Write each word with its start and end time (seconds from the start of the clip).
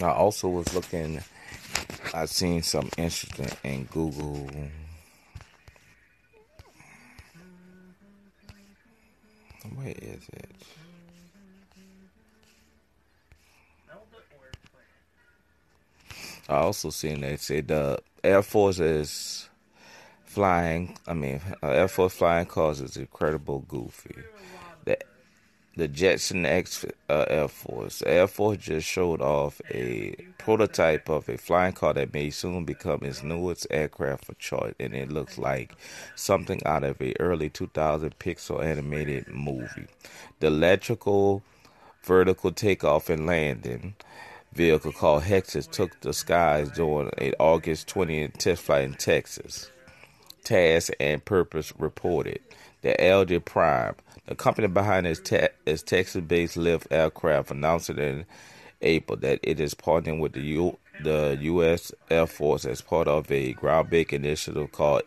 I 0.00 0.10
also 0.10 0.48
was 0.48 0.72
looking. 0.74 1.20
I've 2.12 2.30
seen 2.30 2.62
some 2.62 2.90
interesting 2.96 3.50
in 3.62 3.84
Google. 3.84 4.48
Where 9.74 9.88
is 9.88 10.28
it? 10.32 10.50
I 16.48 16.56
also 16.56 16.90
seen 16.90 17.22
they 17.22 17.36
said 17.36 17.68
the 17.68 17.98
Air 18.22 18.42
Force 18.42 18.78
is 18.78 19.48
flying. 20.24 20.96
I 21.06 21.14
mean, 21.14 21.40
uh, 21.62 21.68
Air 21.68 21.88
Force 21.88 22.14
flying 22.14 22.46
cars 22.46 22.80
is 22.80 22.96
incredible 22.96 23.60
goofy. 23.60 24.16
The 24.84 24.98
the 25.76 25.88
Jetson 25.88 26.46
X 26.46 26.84
uh, 27.08 27.24
Air 27.28 27.48
Force. 27.48 27.98
The 27.98 28.08
Air 28.08 28.26
Force 28.26 28.58
just 28.58 28.86
showed 28.86 29.20
off 29.20 29.60
a 29.70 30.14
prototype 30.38 31.08
of 31.08 31.28
a 31.28 31.36
flying 31.36 31.72
car 31.72 31.94
that 31.94 32.12
may 32.14 32.30
soon 32.30 32.64
become 32.64 33.00
its 33.02 33.22
newest 33.22 33.66
aircraft 33.70 34.26
for 34.26 34.34
choice, 34.34 34.74
and 34.78 34.94
it 34.94 35.10
looks 35.10 35.38
like 35.38 35.74
something 36.14 36.60
out 36.64 36.84
of 36.84 37.00
a 37.00 37.14
early 37.20 37.48
2000 37.48 38.18
pixel 38.18 38.62
animated 38.62 39.28
movie. 39.28 39.86
The 40.40 40.46
electrical 40.48 41.42
vertical 42.02 42.52
takeoff 42.52 43.08
and 43.08 43.26
landing 43.26 43.94
vehicle 44.52 44.92
called 44.92 45.24
Hexa 45.24 45.68
took 45.70 46.00
the 46.00 46.12
skies 46.12 46.70
during 46.70 47.10
an 47.18 47.34
August 47.38 47.88
20th 47.88 48.36
test 48.36 48.62
flight 48.62 48.84
in 48.84 48.94
Texas. 48.94 49.70
Task 50.44 50.92
and 51.00 51.24
Purpose 51.24 51.72
reported 51.78 52.40
The 52.82 52.94
LJ 52.98 53.44
Prime, 53.44 53.94
the 54.26 54.34
company 54.34 54.68
behind 54.68 55.06
its, 55.06 55.20
te- 55.20 55.48
Texas-based 55.82 56.56
Lift 56.56 56.88
aircraft, 56.90 57.50
announced 57.50 57.90
in 57.90 58.26
April 58.82 59.18
that 59.18 59.40
it 59.42 59.60
is 59.60 59.74
partnering 59.74 60.20
with 60.20 60.32
the 60.32 60.42
U- 60.42 60.78
the 61.00 61.36
U.S. 61.40 61.92
Air 62.10 62.26
Force 62.26 62.64
as 62.64 62.80
part 62.80 63.08
of 63.08 63.30
a 63.30 63.54
groundbreaking 63.54 64.12
initiative 64.14 64.72
called 64.72 65.02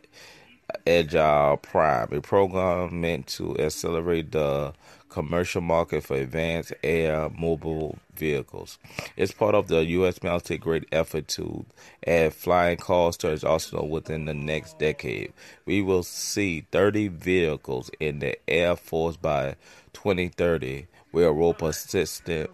Agility 0.85 1.59
Prime, 1.63 2.09
a 2.11 2.21
program 2.21 2.99
meant 3.01 3.27
to 3.27 3.57
accelerate 3.57 4.31
the 4.31 4.73
commercial 5.17 5.61
market 5.61 6.03
for 6.03 6.15
advanced 6.15 6.71
air 6.83 7.27
mobile 7.35 7.97
vehicles. 8.15 8.77
It's 9.15 9.31
part 9.31 9.55
of 9.55 9.67
the 9.67 9.83
U.S. 9.83 10.21
military 10.21 10.59
great 10.59 10.87
effort 10.91 11.27
to 11.29 11.65
add 12.05 12.35
flying 12.35 12.77
cars 12.77 13.17
to 13.17 13.29
its 13.29 13.43
arsenal 13.43 13.89
within 13.89 14.25
the 14.25 14.35
next 14.35 14.77
decade. 14.77 15.33
We 15.65 15.81
will 15.81 16.03
see 16.03 16.67
30 16.71 17.07
vehicles 17.07 17.89
in 17.99 18.19
the 18.19 18.37
Air 18.47 18.75
Force 18.75 19.17
by 19.17 19.55
2030, 19.93 20.85
Will 21.11 21.31
Roper, 21.31 21.69
Assistant 21.69 22.52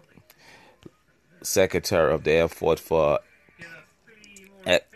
Secretary 1.42 2.14
of 2.14 2.24
the 2.24 2.30
Air 2.32 2.48
Force 2.48 2.80
for 2.80 3.18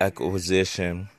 Acquisition 0.00 1.10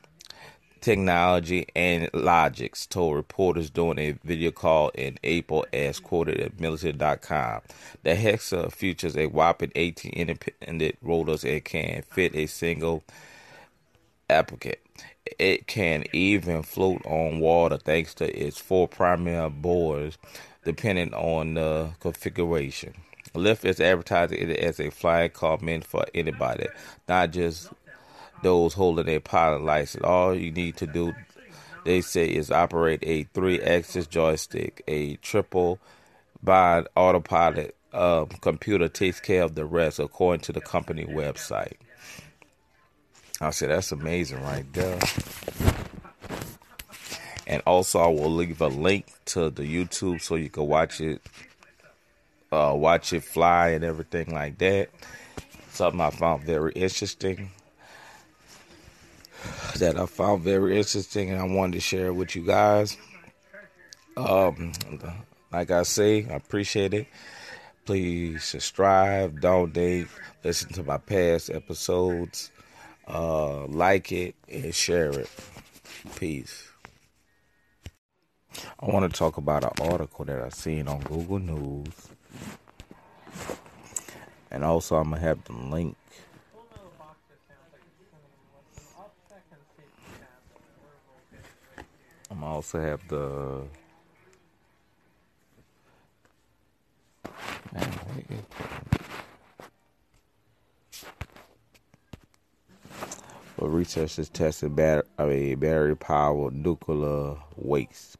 technology 0.81 1.67
and 1.75 2.09
logics 2.13 2.85
told 2.85 3.15
reporters 3.15 3.69
during 3.69 3.99
a 3.99 4.11
video 4.23 4.51
call 4.51 4.89
in 4.89 5.17
April 5.23 5.65
as 5.73 5.99
quoted 5.99 6.39
at 6.39 6.59
military.com. 6.59 7.61
The 8.03 8.15
Hexa 8.15 8.71
features 8.71 9.17
a 9.17 9.27
whopping 9.27 9.71
18 9.75 10.13
independent 10.13 10.97
rotors 11.01 11.43
and 11.43 11.63
can 11.63 12.03
fit 12.03 12.35
a 12.35 12.45
single 12.45 13.03
applicant. 14.29 14.77
It 15.37 15.67
can 15.67 16.05
even 16.13 16.63
float 16.63 17.05
on 17.05 17.39
water 17.39 17.77
thanks 17.77 18.13
to 18.15 18.25
its 18.25 18.57
four 18.57 18.87
primary 18.87 19.49
bores 19.49 20.17
depending 20.65 21.13
on 21.13 21.53
the 21.53 21.91
configuration. 21.99 22.93
Lift 23.35 23.63
is 23.63 23.79
advertising 23.79 24.39
it 24.39 24.57
as 24.57 24.79
a 24.79 24.89
flying 24.89 25.29
car 25.29 25.59
meant 25.61 25.85
for 25.85 26.05
anybody, 26.15 26.67
not 27.07 27.31
just 27.31 27.69
those 28.43 28.73
holding 28.73 29.09
a 29.09 29.19
pilot 29.19 29.61
license. 29.61 30.03
All 30.03 30.35
you 30.35 30.51
need 30.51 30.77
to 30.77 30.87
do, 30.87 31.13
they 31.85 32.01
say, 32.01 32.25
is 32.25 32.51
operate 32.51 32.99
a 33.03 33.23
three-axis 33.33 34.07
joystick. 34.07 34.83
A 34.87 35.15
triple 35.17 35.79
bind 36.41 36.87
autopilot 36.95 37.75
um, 37.93 38.27
computer 38.41 38.87
takes 38.87 39.19
care 39.19 39.43
of 39.43 39.55
the 39.55 39.65
rest, 39.65 39.99
according 39.99 40.41
to 40.41 40.51
the 40.51 40.61
company 40.61 41.05
website. 41.05 41.77
I 43.41 43.51
said 43.51 43.69
that's 43.69 43.91
amazing 43.91 44.41
right 44.43 44.71
there. 44.73 44.99
And 47.47 47.63
also, 47.65 47.99
I 47.99 48.07
will 48.07 48.29
leave 48.29 48.61
a 48.61 48.67
link 48.67 49.07
to 49.25 49.49
the 49.49 49.63
YouTube 49.63 50.21
so 50.21 50.35
you 50.35 50.49
can 50.49 50.67
watch 50.67 51.01
it, 51.01 51.21
uh, 52.51 52.75
watch 52.75 53.11
it 53.11 53.23
fly 53.23 53.69
and 53.69 53.83
everything 53.83 54.31
like 54.31 54.59
that. 54.59 54.89
Something 55.71 56.01
I 56.01 56.11
found 56.11 56.43
very 56.43 56.73
interesting 56.73 57.49
that 59.79 59.97
I 59.97 60.05
found 60.05 60.43
very 60.43 60.77
interesting 60.77 61.29
and 61.29 61.39
I 61.39 61.45
wanted 61.45 61.73
to 61.73 61.79
share 61.79 62.13
with 62.13 62.35
you 62.35 62.45
guys. 62.45 62.97
Um, 64.17 64.73
like 65.51 65.71
I 65.71 65.83
say, 65.83 66.27
I 66.29 66.35
appreciate 66.35 66.93
it. 66.93 67.07
Please 67.85 68.43
subscribe, 68.43 69.41
donate, 69.41 70.07
listen 70.43 70.71
to 70.73 70.83
my 70.83 70.97
past 70.97 71.49
episodes, 71.49 72.51
uh, 73.07 73.65
like 73.65 74.11
it, 74.11 74.35
and 74.47 74.73
share 74.75 75.09
it. 75.11 75.29
Peace. 76.15 76.67
I 78.79 78.85
want 78.85 79.11
to 79.11 79.17
talk 79.17 79.37
about 79.37 79.63
an 79.63 79.91
article 79.91 80.25
that 80.25 80.41
I 80.41 80.49
seen 80.49 80.87
on 80.87 80.99
Google 81.01 81.39
News. 81.39 82.09
And 84.51 84.63
also, 84.63 84.95
I'm 84.95 85.09
going 85.09 85.21
to 85.21 85.27
have 85.27 85.43
the 85.45 85.53
link 85.53 85.95
I'm 92.31 92.43
also 92.43 92.79
have 92.79 93.07
the 93.07 93.63
man, 97.73 97.89
well, 103.57 103.69
researchers 103.69 104.29
tested 104.29 104.75
battery, 104.75 105.07
I 105.17 105.25
mean, 105.25 105.59
battery 105.59 105.95
powered 105.95 106.53
nuclear 106.53 107.37
waste. 107.55 108.17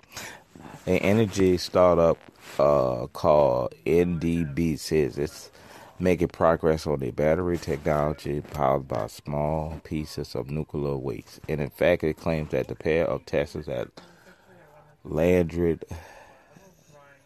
An 0.85 0.97
energy 0.97 1.57
startup 1.57 2.17
uh, 2.57 3.07
called 3.07 3.73
NDB 3.85 4.79
says 4.79 5.17
it's 5.17 5.51
making 5.99 6.29
progress 6.29 6.87
on 6.87 7.03
a 7.03 7.11
battery 7.11 7.57
technology 7.57 8.41
powered 8.41 8.87
by 8.87 9.07
small 9.07 9.79
pieces 9.83 10.35
of 10.35 10.49
nuclear 10.49 10.95
waste. 10.95 11.39
And 11.49 11.59
in 11.59 11.69
fact, 11.69 12.03
it 12.03 12.17
claims 12.17 12.51
that 12.51 12.67
the 12.67 12.75
pair 12.75 13.05
of 13.05 13.25
tests 13.25 13.67
at 13.67 13.87
Landry 15.03 15.79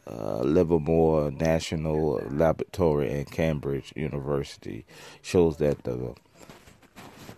uh, 0.07 0.39
Livermore 0.39 1.31
National 1.31 2.21
Laboratory 2.29 3.11
and 3.11 3.31
Cambridge 3.31 3.93
University 3.95 4.85
shows 5.21 5.57
that 5.57 5.83
the 5.83 6.15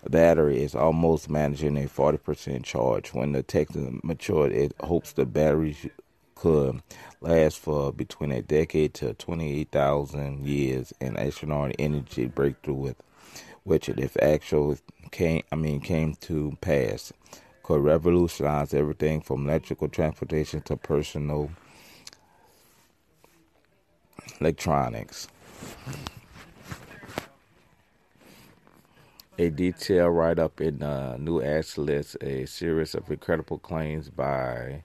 battery 0.09 0.62
is 0.62 0.75
almost 0.75 1.29
managing 1.29 1.78
a 1.78 1.88
40% 1.88 2.63
charge. 2.63 3.13
When 3.13 3.34
the 3.34 3.44
tech 3.44 3.67
matured, 3.75 4.52
it 4.52 4.73
hopes 4.81 5.13
the 5.13 5.25
battery 5.25 5.75
could 6.35 6.81
last 7.22 7.59
for 7.59 7.91
between 7.91 8.31
a 8.31 8.41
decade 8.41 8.94
to 8.94 9.13
28,000 9.13 10.46
years 10.46 10.94
and 11.01 11.18
astronomical 11.18 11.75
energy 11.79 12.25
breakthrough 12.28 12.75
with 12.75 12.97
which 13.63 13.90
if 13.90 14.16
actual 14.22 14.78
came 15.12 15.41
I 15.51 15.56
mean 15.56 15.79
came 15.81 16.16
to 16.22 16.57
pass 16.62 17.12
could 17.63 17.81
revolutionize 17.81 18.75
everything 18.75 19.22
from 19.22 19.50
electrical 19.50 19.90
transportation 19.90 20.62
to 20.62 20.78
personal 20.78 21.50
electronics. 24.40 25.28
A 29.37 29.49
detailed 29.49 30.16
write 30.16 30.40
up 30.40 30.61
in 30.61 30.79
the 30.79 31.17
New 31.17 31.41
Atlas, 31.41 32.16
a 32.22 32.46
series 32.46 32.96
of 32.96 33.09
incredible 33.09 33.58
claims 33.58 34.09
by 34.09 34.84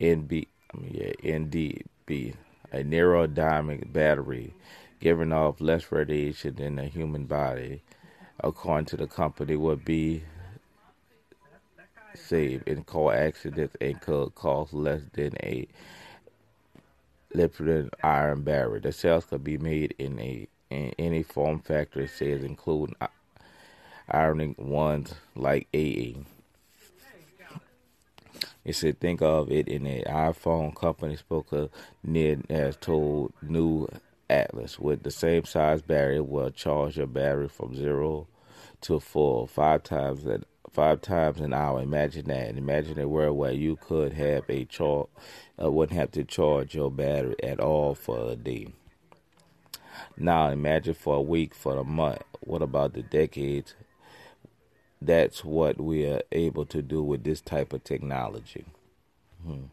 NB, 0.00 0.46
Yeah, 0.90 1.12
NDB, 1.22 2.34
a 2.72 2.82
nano 2.82 3.26
diamond 3.26 3.92
battery 3.92 4.54
giving 5.00 5.32
off 5.32 5.60
less 5.60 5.90
radiation 5.92 6.54
than 6.54 6.78
a 6.78 6.86
human 6.86 7.24
body, 7.24 7.82
according 8.40 8.86
to 8.86 8.96
the 8.96 9.06
company, 9.06 9.56
would 9.56 9.84
be 9.84 10.22
saved 12.14 12.66
in 12.68 12.84
car 12.84 13.12
accidents 13.14 13.76
and 13.80 14.00
could 14.00 14.34
cost 14.34 14.72
less 14.72 15.02
than 15.12 15.34
a 15.42 15.66
lithium 17.34 17.90
iron 18.02 18.42
battery. 18.42 18.80
The 18.80 18.92
cells 18.92 19.26
could 19.26 19.44
be 19.44 19.58
made 19.58 19.94
in 19.98 20.18
a 20.18 20.48
in 20.70 20.92
any 20.98 21.22
form 21.22 21.60
factor, 21.60 22.00
it 22.00 22.10
says, 22.10 22.42
including 22.42 22.96
ironing 24.08 24.54
ones 24.58 25.14
like 25.34 25.68
AA. 25.74 26.20
It 28.64 28.74
said, 28.74 28.98
think 28.98 29.20
of 29.20 29.50
it 29.50 29.68
in 29.68 29.86
an 29.86 30.04
iPhone 30.04 30.74
company 30.74 31.16
spokesman 31.16 32.44
has 32.48 32.76
told 32.76 33.32
New 33.42 33.88
Atlas 34.30 34.78
with 34.78 35.02
the 35.02 35.10
same 35.10 35.44
size 35.44 35.82
battery 35.82 36.20
will 36.20 36.50
charge 36.50 36.96
your 36.96 37.06
battery 37.06 37.48
from 37.48 37.76
zero 37.76 38.26
to 38.80 39.00
full 39.00 39.46
five 39.46 39.82
times 39.82 40.24
that 40.24 40.44
five 40.70 41.00
times 41.00 41.40
an 41.40 41.52
hour. 41.52 41.80
Imagine 41.82 42.26
that. 42.26 42.56
Imagine 42.56 42.98
a 42.98 43.08
world 43.08 43.36
where 43.36 43.52
you 43.52 43.76
could 43.76 44.12
have 44.14 44.44
a 44.48 44.64
charge, 44.64 45.08
uh, 45.62 45.70
wouldn't 45.70 45.98
have 45.98 46.10
to 46.12 46.24
charge 46.24 46.74
your 46.74 46.90
battery 46.90 47.36
at 47.42 47.60
all 47.60 47.94
for 47.94 48.30
a 48.32 48.36
day. 48.36 48.68
Now 50.16 50.50
imagine 50.50 50.94
for 50.94 51.16
a 51.16 51.22
week, 51.22 51.54
for 51.54 51.76
a 51.76 51.84
month. 51.84 52.22
What 52.40 52.62
about 52.62 52.94
the 52.94 53.02
decades? 53.02 53.74
That's 55.04 55.44
what 55.44 55.78
we 55.78 56.06
are 56.06 56.22
able 56.32 56.64
to 56.66 56.80
do 56.80 57.02
with 57.02 57.24
this 57.24 57.42
type 57.42 57.74
of 57.74 57.84
technology. 57.84 58.64
Hmm. 59.44 59.64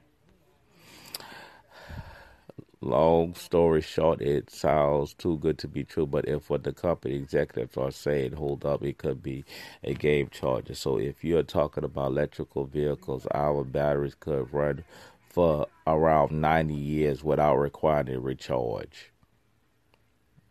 Long 2.81 3.35
story 3.35 3.81
short, 3.81 4.21
it 4.21 4.49
sounds 4.49 5.13
too 5.13 5.37
good 5.37 5.57
to 5.59 5.69
be 5.69 5.85
true, 5.85 6.05
but 6.05 6.27
if 6.27 6.49
what 6.49 6.63
the 6.63 6.73
company 6.73 7.15
executives 7.15 7.77
are 7.77 7.91
saying 7.91 8.33
hold 8.33 8.65
up, 8.65 8.83
it 8.83 8.97
could 8.97 9.23
be 9.23 9.45
a 9.83 9.93
game 9.93 10.27
changer. 10.29 10.73
So 10.73 10.97
if 10.97 11.23
you're 11.23 11.43
talking 11.43 11.85
about 11.85 12.07
electrical 12.07 12.65
vehicles, 12.65 13.25
our 13.33 13.63
batteries 13.63 14.15
could 14.15 14.51
run 14.51 14.83
for 15.29 15.67
around 15.87 16.31
90 16.31 16.73
years 16.73 17.23
without 17.23 17.55
requiring 17.55 18.09
a 18.09 18.19
recharge. 18.19 19.11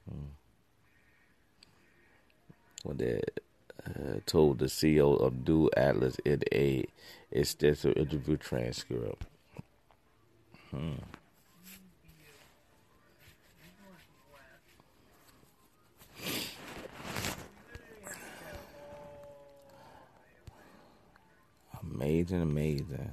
Hmm. 0.08 0.28
They 2.94 3.20
uh, 3.86 4.20
told 4.26 4.58
the 4.58 4.66
CEO 4.66 5.20
of 5.20 5.44
Do 5.44 5.70
Atlas 5.76 6.16
in 6.24 6.42
a 6.52 6.84
extensive 7.30 7.96
interview 7.96 8.36
transcript. 8.36 9.24
Hmm. 10.70 10.94
Amazing, 21.82 22.42
amazing. 22.42 23.10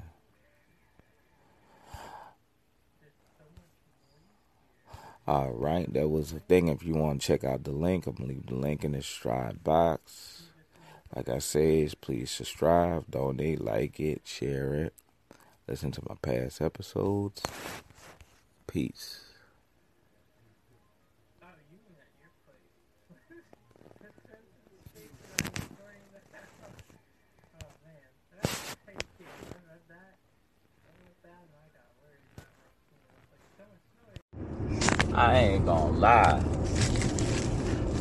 All 5.28 5.52
right, 5.52 5.92
that 5.94 6.10
was 6.10 6.32
the 6.32 6.40
thing. 6.40 6.70
If 6.70 6.84
you 6.84 6.94
want 6.94 7.22
to 7.22 7.28
check 7.28 7.44
out 7.44 7.66
the 7.66 7.72
link, 7.72 8.08
I'm 8.08 8.16
gonna 8.16 8.30
leave 8.30 8.46
the 8.46 8.56
link 8.56 8.86
in 8.86 8.94
the 8.94 9.02
Stride 9.02 9.64
box. 9.64 10.47
Like 11.16 11.30
I 11.30 11.40
said, 11.40 11.94
please 12.02 12.30
subscribe, 12.30 13.10
donate, 13.10 13.62
like 13.62 14.00
it, 14.00 14.22
share 14.26 14.74
it, 14.74 14.94
listen 15.68 15.92
to 15.92 16.02
my 16.08 16.16
past 16.22 16.62
episodes. 16.62 17.42
Peace. 18.68 19.22
I 35.14 35.36
ain't 35.36 35.66
gonna 35.66 35.98
lie. 35.98 36.44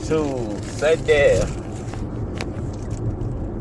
To 0.06 0.62
sit 0.62 1.05
there 1.06 1.66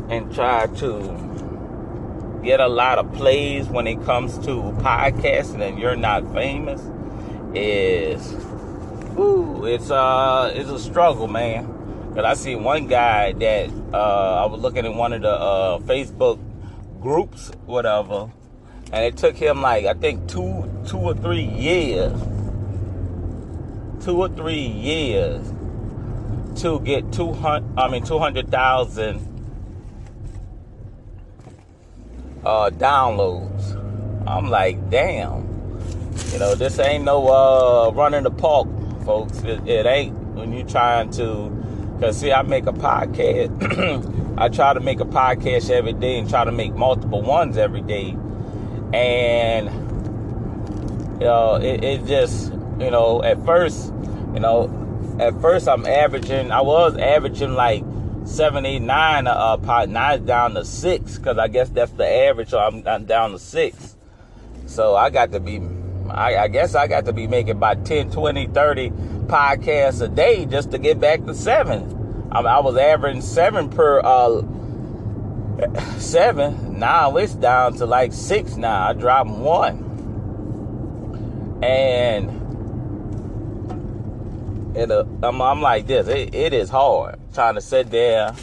and 0.09 0.33
try 0.33 0.67
to 0.67 2.41
get 2.43 2.59
a 2.59 2.67
lot 2.67 2.99
of 2.99 3.11
plays 3.13 3.67
when 3.67 3.87
it 3.87 4.03
comes 4.05 4.37
to 4.39 4.73
podcasting 4.79 5.61
and 5.61 5.79
you're 5.79 5.95
not 5.95 6.31
famous 6.33 6.81
is 7.55 8.33
ooh, 9.17 9.65
it's 9.65 9.89
uh 9.89 10.51
it's 10.53 10.69
a 10.69 10.79
struggle, 10.79 11.27
man. 11.27 11.65
Cause 12.13 12.23
I 12.23 12.33
see 12.33 12.55
one 12.55 12.87
guy 12.87 13.33
that 13.33 13.69
uh, 13.93 14.43
I 14.43 14.45
was 14.45 14.61
looking 14.61 14.85
at 14.85 14.93
one 14.93 15.11
of 15.11 15.21
the 15.21 15.31
uh, 15.31 15.79
Facebook 15.79 16.39
groups, 17.01 17.51
whatever, 17.65 18.31
and 18.93 19.03
it 19.03 19.17
took 19.17 19.35
him 19.35 19.61
like 19.61 19.85
I 19.85 19.93
think 19.93 20.29
two 20.29 20.69
two 20.87 20.97
or 20.97 21.13
three 21.13 21.43
years 21.43 22.17
two 24.05 24.21
or 24.21 24.29
three 24.29 24.67
years 24.67 25.51
to 26.61 26.79
get 26.81 27.11
200 27.11 27.77
I 27.77 27.89
mean 27.89 28.03
200,000 28.05 29.34
uh, 32.45 32.69
downloads. 32.69 33.81
I'm 34.27 34.49
like, 34.49 34.89
damn. 34.89 35.43
You 36.31 36.39
know, 36.39 36.55
this 36.55 36.79
ain't 36.79 37.03
no 37.03 37.27
uh, 37.27 37.91
running 37.91 38.23
the 38.23 38.31
park, 38.31 38.67
folks. 39.05 39.39
It, 39.43 39.67
it 39.67 39.85
ain't 39.85 40.15
when 40.35 40.53
you're 40.53 40.67
trying 40.67 41.09
to 41.11 41.51
cuz 41.99 42.17
see 42.17 42.31
I 42.31 42.41
make 42.41 42.65
a 42.65 42.73
podcast. 42.73 44.37
I 44.37 44.49
try 44.49 44.73
to 44.73 44.79
make 44.79 44.99
a 44.99 45.05
podcast 45.05 45.69
every 45.69 45.93
day 45.93 46.19
and 46.19 46.29
try 46.29 46.43
to 46.43 46.51
make 46.51 46.73
multiple 46.73 47.21
ones 47.21 47.57
every 47.57 47.81
day. 47.81 48.17
And 48.93 49.69
you 51.19 51.25
know, 51.25 51.55
it, 51.55 51.83
it 51.83 52.05
just, 52.05 52.51
you 52.79 52.91
know, 52.91 53.23
at 53.23 53.43
first 53.45 53.93
you 54.35 54.41
know, 54.41 54.69
at 55.19 55.39
first 55.39 55.67
I'm 55.69 55.85
averaging, 55.85 56.51
I 56.51 56.61
was 56.61 56.97
averaging 56.97 57.53
like 57.53 57.83
seven, 58.25 58.65
eight, 58.65 58.81
nine 58.81 59.27
uh, 59.27 59.57
pot. 59.57 59.87
It's 59.89 60.25
down 60.25 60.55
to 60.55 60.65
six 60.65 61.17
because 61.17 61.37
I 61.37 61.47
guess 61.47 61.69
that's 61.69 61.91
the 61.91 62.07
average. 62.07 62.49
So 62.49 62.59
I'm, 62.59 62.85
I'm, 62.87 63.05
down 63.05 63.31
to 63.31 63.39
six. 63.39 63.95
So 64.65 64.95
I 64.95 65.09
got 65.09 65.31
to 65.31 65.39
be, 65.39 65.61
I, 66.09 66.43
I, 66.43 66.47
guess 66.47 66.75
I 66.75 66.87
got 66.87 67.05
to 67.05 67.13
be 67.13 67.27
making 67.27 67.51
about 67.51 67.85
10, 67.85 68.11
20, 68.11 68.47
30 68.47 68.89
podcasts 69.27 70.01
a 70.01 70.07
day 70.07 70.45
just 70.45 70.71
to 70.71 70.77
get 70.77 70.99
back 70.99 71.23
to 71.25 71.33
seven. 71.33 72.29
I, 72.31 72.39
I 72.39 72.59
was 72.59 72.75
averaging 72.77 73.21
seven 73.21 73.69
per, 73.69 74.01
uh, 74.03 74.41
seven. 75.99 76.79
Now 76.79 77.15
it's 77.17 77.35
down 77.35 77.75
to 77.75 77.85
like 77.85 78.11
six 78.11 78.57
now. 78.57 78.89
I 78.89 78.93
dropped 78.93 79.29
one. 79.29 79.83
And 81.63 82.41
and 84.75 84.91
uh, 84.91 85.05
I'm, 85.23 85.41
I'm 85.41 85.61
like 85.61 85.87
this. 85.87 86.07
It, 86.09 86.35
it 86.35 86.53
is 86.53 86.69
hard 86.69 87.17
trying 87.35 87.55
to 87.55 87.61
sit 87.61 87.91
there. 87.91 88.33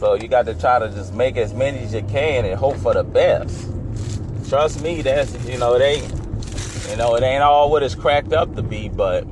So 0.00 0.14
you 0.14 0.28
got 0.28 0.46
to 0.46 0.54
try 0.54 0.78
to 0.78 0.88
just 0.88 1.14
make 1.14 1.36
as 1.36 1.54
many 1.54 1.78
as 1.78 1.94
you 1.94 2.02
can 2.02 2.44
and 2.44 2.58
hope 2.58 2.76
for 2.76 2.94
the 2.94 3.04
best. 3.04 3.68
Trust 4.48 4.82
me, 4.82 5.02
that's 5.02 5.32
you 5.46 5.58
know 5.58 5.74
it 5.74 5.82
ain't 5.82 6.90
you 6.90 6.96
know 6.96 7.14
it 7.16 7.22
ain't 7.22 7.42
all 7.42 7.70
what 7.70 7.82
it's 7.82 7.94
cracked 7.94 8.32
up 8.32 8.54
to 8.56 8.62
be, 8.62 8.88
but 8.88 9.26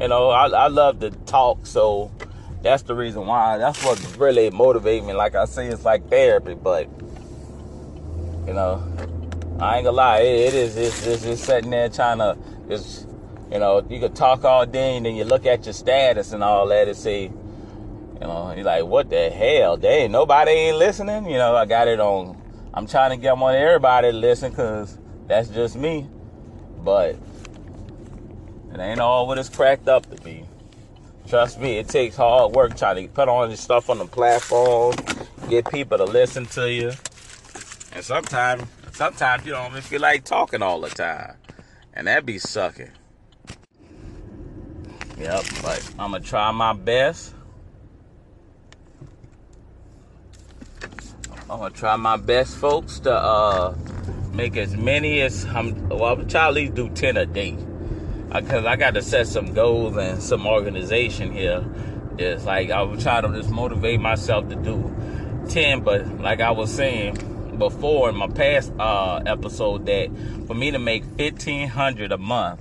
you 0.00 0.08
know 0.08 0.30
I, 0.30 0.48
I 0.48 0.68
love 0.68 1.00
to 1.00 1.10
talk, 1.10 1.66
so 1.66 2.10
that's 2.62 2.82
the 2.82 2.94
reason 2.94 3.26
why. 3.26 3.58
That's 3.58 3.84
what 3.84 3.98
really 4.16 4.50
motivates 4.50 5.06
me. 5.06 5.12
Like 5.12 5.34
I 5.34 5.46
say, 5.46 5.68
it's 5.68 5.84
like 5.84 6.08
therapy, 6.08 6.54
but 6.54 6.88
you 8.46 8.54
know 8.54 8.82
I 9.60 9.76
ain't 9.76 9.84
gonna 9.84 9.92
lie, 9.92 10.20
it, 10.20 10.48
it 10.48 10.54
is 10.54 10.76
it's, 10.76 11.06
it's 11.06 11.22
just 11.22 11.44
sitting 11.44 11.70
there 11.70 11.88
trying 11.88 12.18
to 12.18 12.36
just 12.68 13.06
you 13.52 13.58
know, 13.58 13.86
you 13.90 14.00
could 14.00 14.16
talk 14.16 14.44
all 14.44 14.64
day 14.64 14.96
and 14.96 15.04
then 15.04 15.14
you 15.14 15.24
look 15.24 15.44
at 15.44 15.66
your 15.66 15.74
status 15.74 16.32
and 16.32 16.42
all 16.42 16.66
that 16.68 16.88
and 16.88 16.96
see, 16.96 17.30
you 18.22 18.28
know, 18.28 18.54
you're 18.54 18.64
like, 18.64 18.84
what 18.84 19.10
the 19.10 19.30
hell? 19.30 19.76
Dang, 19.76 20.12
nobody 20.12 20.52
ain't 20.52 20.76
listening. 20.76 21.26
You 21.26 21.38
know, 21.38 21.56
I 21.56 21.66
got 21.66 21.88
it 21.88 21.98
on. 21.98 22.40
I'm 22.72 22.86
trying 22.86 23.10
to 23.10 23.16
get 23.16 23.32
on 23.32 23.54
everybody 23.54 24.12
to 24.12 24.16
listen 24.16 24.50
because 24.50 24.96
that's 25.26 25.48
just 25.48 25.74
me. 25.74 26.06
But 26.78 27.16
it 28.72 28.78
ain't 28.78 29.00
all 29.00 29.26
what 29.26 29.38
it's 29.38 29.48
cracked 29.48 29.88
up 29.88 30.08
to 30.14 30.22
be. 30.22 30.44
Trust 31.26 31.58
me, 31.58 31.78
it 31.78 31.88
takes 31.88 32.14
hard 32.14 32.52
work 32.52 32.76
trying 32.76 33.04
to 33.04 33.12
put 33.12 33.28
all 33.28 33.48
this 33.48 33.60
stuff 33.60 33.90
on 33.90 33.98
the 33.98 34.06
platform, 34.06 34.94
get 35.48 35.68
people 35.68 35.98
to 35.98 36.04
listen 36.04 36.46
to 36.46 36.70
you. 36.70 36.92
And 37.92 38.04
sometimes, 38.04 38.62
sometimes 38.92 39.44
you 39.44 39.50
don't 39.50 39.72
even 39.72 39.82
feel 39.82 40.00
like 40.00 40.22
talking 40.22 40.62
all 40.62 40.80
the 40.80 40.90
time. 40.90 41.34
And 41.92 42.06
that 42.06 42.24
be 42.24 42.38
sucking. 42.38 42.92
Yep, 45.18 45.44
but 45.60 45.92
I'm 45.98 46.12
gonna 46.12 46.20
try 46.20 46.52
my 46.52 46.72
best. 46.72 47.34
I'm 51.52 51.58
gonna 51.58 51.70
try 51.74 51.96
my 51.96 52.16
best, 52.16 52.56
folks, 52.56 52.98
to 53.00 53.12
uh, 53.12 53.76
make 54.32 54.56
as 54.56 54.74
many 54.74 55.20
as 55.20 55.44
I'm. 55.44 55.86
Well, 55.90 56.14
I'm 56.14 56.26
try 56.26 56.46
at 56.46 56.54
least 56.54 56.72
do 56.72 56.88
ten 56.88 57.18
a 57.18 57.26
day, 57.26 57.58
because 58.32 58.64
I 58.64 58.76
got 58.76 58.94
to 58.94 59.02
set 59.02 59.26
some 59.26 59.52
goals 59.52 59.94
and 59.98 60.22
some 60.22 60.46
organization 60.46 61.30
here. 61.30 61.62
It's 62.16 62.46
like 62.46 62.70
I 62.70 62.80
will 62.80 62.96
try 62.96 63.20
to 63.20 63.28
just 63.28 63.50
motivate 63.50 64.00
myself 64.00 64.48
to 64.48 64.54
do 64.54 64.94
ten, 65.50 65.80
but 65.80 66.20
like 66.22 66.40
I 66.40 66.52
was 66.52 66.72
saying 66.72 67.58
before 67.58 68.08
in 68.08 68.16
my 68.16 68.28
past 68.28 68.72
uh, 68.78 69.20
episode, 69.26 69.84
that 69.84 70.08
for 70.46 70.54
me 70.54 70.70
to 70.70 70.78
make 70.78 71.04
fifteen 71.18 71.68
hundred 71.68 72.12
a 72.12 72.18
month, 72.18 72.60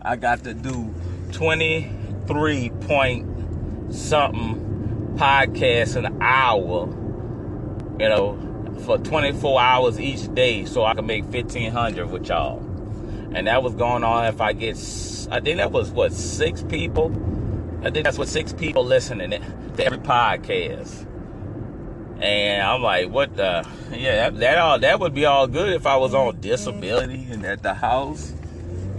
I 0.00 0.14
got 0.14 0.44
to 0.44 0.54
do 0.54 0.94
23 1.32 2.70
point 2.82 3.92
something 3.92 5.16
podcasts 5.16 5.96
an 5.96 6.22
hour, 6.22 6.86
you 7.98 8.08
know, 8.08 8.38
for 8.84 8.98
24 8.98 9.60
hours 9.60 10.00
each 10.00 10.32
day 10.34 10.64
so 10.64 10.84
I 10.84 10.94
can 10.94 11.06
make 11.06 11.24
1500 11.24 12.10
with 12.10 12.28
y'all. 12.28 12.58
and 13.34 13.46
that 13.46 13.62
was 13.62 13.74
going 13.74 14.04
on. 14.04 14.26
If 14.26 14.40
I 14.40 14.52
get, 14.52 14.76
I 15.30 15.40
think 15.40 15.58
that 15.58 15.70
was 15.72 15.90
what 15.90 16.12
six 16.12 16.62
people. 16.62 17.12
I 17.84 17.90
think 17.90 18.04
that's 18.04 18.18
what 18.18 18.28
six 18.28 18.52
people 18.52 18.84
listening 18.84 19.30
to 19.30 19.84
every 19.84 19.98
podcast. 19.98 21.06
And 22.20 22.62
I'm 22.62 22.82
like, 22.82 23.10
what 23.10 23.36
the? 23.36 23.66
Yeah, 23.92 24.30
that, 24.30 24.38
that 24.40 24.58
all 24.58 24.78
that 24.78 24.98
would 24.98 25.14
be 25.14 25.24
all 25.24 25.46
good 25.46 25.72
if 25.72 25.86
I 25.86 25.96
was 25.96 26.14
on 26.14 26.32
mm-hmm. 26.32 26.40
disability 26.40 27.28
and 27.30 27.44
at 27.44 27.62
the 27.62 27.74
house, 27.74 28.32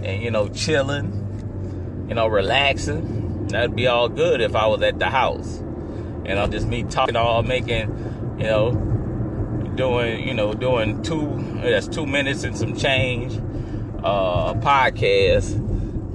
and 0.02 0.22
you 0.22 0.30
know, 0.30 0.48
chilling, 0.48 2.06
you 2.08 2.14
know, 2.14 2.26
relaxing. 2.26 3.48
That'd 3.48 3.74
be 3.76 3.88
all 3.88 4.08
good 4.08 4.40
if 4.40 4.54
I 4.54 4.66
was 4.68 4.80
at 4.82 4.98
the 4.98 5.06
house. 5.10 5.58
and 5.58 6.28
You 6.28 6.34
know, 6.34 6.46
just 6.46 6.66
me 6.66 6.84
talking 6.84 7.16
all 7.16 7.42
making, 7.42 7.88
you 8.40 8.46
know, 8.46 8.72
doing, 9.76 10.26
you 10.26 10.32
know, 10.32 10.54
doing 10.54 11.02
two. 11.02 11.60
That's 11.62 11.86
two 11.86 12.06
minutes 12.06 12.42
and 12.42 12.56
some 12.56 12.74
change. 12.74 13.34
Uh, 14.02 14.54
podcast. 14.54 15.52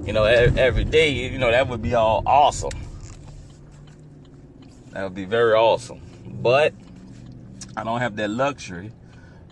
You 0.07 0.13
know, 0.13 0.23
every, 0.23 0.83
day. 0.83 1.11
You 1.11 1.37
know, 1.37 1.51
that 1.51 1.67
would 1.67 1.83
be 1.83 1.93
all 1.93 2.23
awesome. 2.25 2.71
That 4.89 5.03
would 5.03 5.13
be 5.13 5.25
very 5.25 5.53
awesome. 5.53 6.01
But 6.25 6.73
I 7.77 7.83
don't 7.83 7.99
have 7.99 8.15
that 8.15 8.31
luxury 8.31 8.91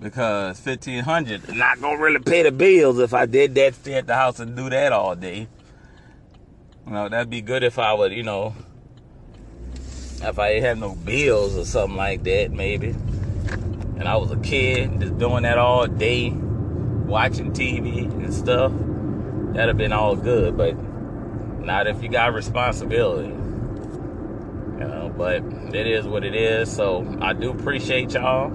because 0.02 0.60
fifteen 0.60 1.04
hundred 1.04 1.54
not 1.56 1.80
gonna 1.80 2.02
really 2.02 2.20
pay 2.20 2.44
the 2.44 2.52
bills 2.52 3.00
if 3.00 3.14
I 3.14 3.26
did 3.26 3.54
that, 3.56 3.76
stay 3.76 3.94
at 3.96 4.08
the 4.08 4.16
house 4.16 4.40
and 4.40 4.56
do 4.56 4.70
that 4.70 4.92
all 4.92 5.16
day. 5.16 5.48
You 6.86 6.92
know, 6.92 7.08
that'd 7.08 7.30
be 7.30 7.42
good 7.42 7.64
if 7.64 7.78
I 7.78 7.94
would, 7.94 8.12
you 8.12 8.24
know, 8.24 8.56
if 10.24 10.40
I 10.40 10.60
had 10.60 10.80
no 10.80 10.96
bills 10.96 11.58
or 11.58 11.66
something 11.66 11.98
like 11.98 12.24
that, 12.24 12.52
maybe. 12.52 12.90
And 12.90 14.08
I 14.08 14.16
was 14.18 14.32
a 14.32 14.38
kid, 14.38 15.00
just 15.00 15.18
doing 15.18 15.44
that 15.44 15.58
all 15.58 15.88
day, 15.88 16.30
watching 16.32 17.52
TV 17.52 18.04
and 18.12 18.34
stuff. 18.34 18.72
That'd 19.54 19.70
have 19.70 19.78
been 19.78 19.94
all 19.94 20.16
good, 20.16 20.58
but 20.58 20.76
not 21.60 21.88
if 21.88 22.02
you 22.02 22.10
got 22.10 22.34
responsibility 22.34 23.34
you 24.80 24.90
know, 24.90 25.14
but 25.16 25.44
it 25.74 25.88
is 25.88 26.06
what 26.06 26.24
it 26.24 26.36
is. 26.36 26.72
So 26.72 27.18
I 27.22 27.34
do 27.34 27.52
appreciate 27.52 28.14
y'all, 28.14 28.52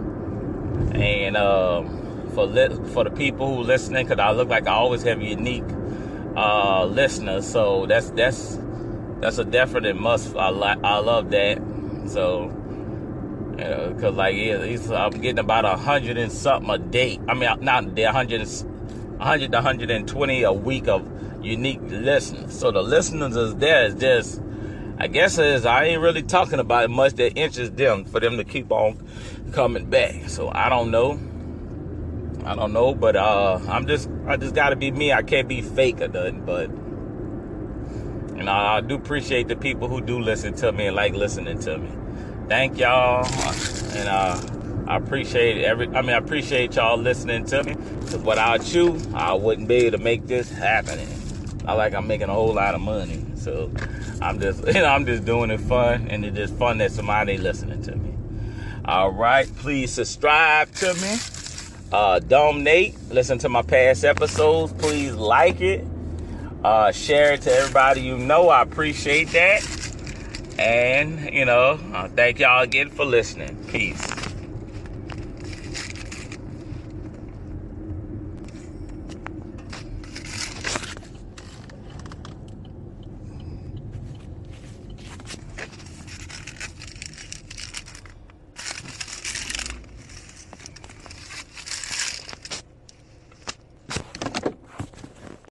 and 0.93 1.37
um, 1.37 2.31
for 2.35 2.47
li- 2.47 2.77
for 2.93 3.05
the 3.05 3.11
people 3.11 3.55
who 3.55 3.63
listening, 3.63 4.07
because 4.07 4.21
I 4.21 4.33
look 4.33 4.49
like 4.49 4.67
I 4.67 4.73
always 4.73 5.03
have 5.03 5.23
unique 5.23 5.65
uh, 6.37 6.85
listeners. 6.85 7.47
So 7.47 7.87
that's 7.87 8.11
that's 8.11 8.59
that's 9.21 9.39
a 9.39 9.45
definite 9.45 9.97
must. 9.97 10.35
I 10.37 10.51
like 10.51 10.79
I 10.83 10.99
love 10.99 11.31
that. 11.31 11.59
So. 12.07 12.55
You 13.59 13.65
know, 13.65 13.97
cause 14.01 14.15
like 14.15 14.37
yeah, 14.37 14.59
I'm 14.95 15.11
getting 15.11 15.41
about 15.41 15.65
a 15.65 15.77
hundred 15.77 16.17
and 16.17 16.31
something 16.31 16.71
a 16.71 16.79
day. 16.79 17.19
I 17.29 17.35
mean, 17.35 17.51
not 17.61 17.93
the 17.97 18.05
hundred, 18.05 18.49
hundred 19.19 19.51
to 19.51 19.59
120 19.59 20.43
a 20.45 20.53
week 20.53 20.87
of 20.87 21.05
unique 21.45 21.81
listeners. 21.83 22.57
So 22.57 22.71
the 22.71 22.83
listeners 22.83 23.35
is 23.35 23.57
there 23.57 23.87
is 23.87 23.95
just 23.97 24.41
I 25.01 25.07
guess 25.07 25.39
is 25.39 25.65
I 25.65 25.85
ain't 25.85 26.01
really 26.01 26.23
talking 26.25 26.59
about 26.59 26.85
it 26.85 26.91
much 26.91 27.15
that 27.15 27.39
interests 27.39 27.77
them 27.77 28.05
for 28.05 28.19
them 28.19 28.37
to 28.37 28.45
keep 28.45 28.73
on 28.73 29.05
coming 29.53 29.89
back. 29.89 30.29
So 30.29 30.51
I 30.51 30.69
don't 30.69 30.91
know. 30.91 31.21
I 32.45 32.55
don't 32.57 32.73
know, 32.73 32.95
but 32.95 33.15
uh, 33.15 33.61
I'm 33.69 33.87
just 33.87 34.11
I 34.27 34.37
just 34.37 34.55
gotta 34.55 34.75
be 34.75 34.91
me. 34.91 35.13
I 35.13 35.23
can't 35.23 35.49
be 35.49 35.63
fake 35.63 36.01
or 36.01 36.09
nothing, 36.09 36.45
but 36.45 36.71
you 38.39 38.45
know, 38.45 38.53
I 38.53 38.81
do 38.81 38.95
appreciate 38.95 39.49
the 39.49 39.57
people 39.57 39.89
who 39.89 40.01
do 40.01 40.21
listen 40.21 40.55
to 40.55 40.71
me 40.71 40.87
and 40.87 40.95
like 40.95 41.13
listening 41.13 41.59
to 41.59 41.77
me. 41.77 41.91
Thank 42.49 42.79
y'all, 42.79 43.27
and 43.97 44.09
uh, 44.09 44.41
I 44.87 44.97
appreciate 44.97 45.65
every. 45.65 45.89
I 45.89 46.03
mean, 46.03 46.11
I 46.11 46.19
appreciate 46.19 46.77
y'all 46.77 46.97
listening 46.97 47.45
to 47.47 47.65
me 47.65 47.75
because 47.75 48.19
without 48.19 48.73
you, 48.73 48.97
I 49.13 49.35
wouldn't 49.35 49.67
be 49.67 49.75
able 49.75 49.99
to 49.99 50.05
make 50.05 50.29
this 50.29 50.53
happen. 50.53 51.01
I 51.67 51.73
like 51.73 51.95
I'm 51.95 52.07
making 52.07 52.29
a 52.29 52.33
whole 52.33 52.55
lot 52.55 52.77
of 52.77 52.81
money, 52.81 53.27
so 53.35 53.73
I'm 54.23 54.39
just, 54.39 54.65
you 54.69 54.75
know, 54.75 54.87
I'm 54.87 55.05
just 55.05 55.25
doing 55.25 55.51
it 55.51 55.61
fun, 55.61 56.07
and 56.09 56.25
it's 56.25 56.37
just 56.37 56.55
fun 56.55 56.79
that 56.79 56.93
somebody 56.93 57.39
listening 57.39 57.83
to 57.83 57.97
me. 57.97 58.15
All 58.85 59.11
right, 59.11 59.53
please 59.57 59.93
subscribe 59.93 60.73
to 60.77 60.95
me. 60.95 61.17
Uh, 61.91 62.21
donate. 62.21 62.95
Listen 63.11 63.39
to 63.39 63.49
my 63.49 63.63
past 63.63 64.05
episodes. 64.05 64.73
Please 64.75 65.15
like 65.15 65.61
it. 65.61 65.85
Uh, 66.65 66.93
share 66.93 67.35
it 67.35 67.43
to 67.43 67.53
everybody 67.53 68.01
you 68.01 68.19
know. 68.19 68.49
I 68.49 68.63
appreciate 68.63 69.29
that. 69.29 69.65
And 70.59 71.33
you 71.33 71.45
know, 71.45 71.79
uh, 71.95 72.09
thank 72.09 72.41
y'all 72.41 72.63
again 72.63 72.91
for 72.91 73.05
listening. 73.05 73.57
Peace. 73.69 74.28